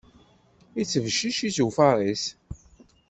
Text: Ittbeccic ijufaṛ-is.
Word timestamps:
Ittbeccic 0.81 1.37
ijufaṛ-is. 1.47 2.23